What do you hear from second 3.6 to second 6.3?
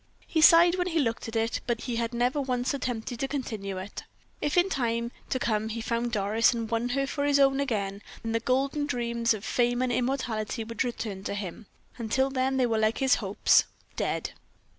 it. If in the time to come he found